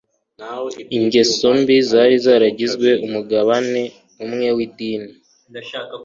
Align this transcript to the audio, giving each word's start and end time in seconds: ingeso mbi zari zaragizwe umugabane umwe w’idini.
ingeso 0.97 1.47
mbi 1.59 1.77
zari 1.89 2.15
zaragizwe 2.25 2.89
umugabane 3.05 3.83
umwe 4.23 4.47
w’idini. 4.55 5.11